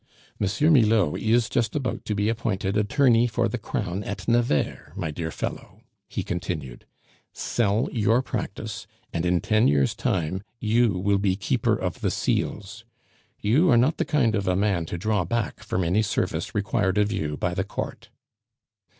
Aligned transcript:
"M. 0.39 0.47
Milaud 0.73 1.15
is 1.17 1.47
just 1.47 1.75
about 1.75 2.05
to 2.05 2.15
be 2.15 2.27
appointed 2.27 2.75
attorney 2.75 3.27
for 3.27 3.47
the 3.47 3.59
crown 3.59 4.03
at 4.03 4.27
Nevers, 4.27 4.93
my 4.95 5.11
dear 5.11 5.29
fellow," 5.29 5.83
he 6.09 6.23
continued; 6.23 6.87
"sell 7.33 7.87
your 7.91 8.23
practice, 8.23 8.87
and 9.13 9.27
in 9.27 9.41
ten 9.41 9.67
years' 9.67 9.93
time 9.93 10.41
you 10.59 10.93
will 10.93 11.19
be 11.19 11.35
Keeper 11.35 11.75
of 11.75 12.01
the 12.01 12.09
Seals. 12.09 12.83
You 13.41 13.69
are 13.69 13.77
not 13.77 13.97
the 13.97 14.05
kind 14.05 14.33
of 14.33 14.47
a 14.47 14.55
man 14.55 14.87
to 14.87 14.97
draw 14.97 15.23
back 15.23 15.59
from 15.59 15.83
any 15.83 16.01
service 16.01 16.55
required 16.55 16.97
of 16.97 17.11
you 17.11 17.37
by 17.37 17.53
the 17.53 17.63
Court." 17.63 18.09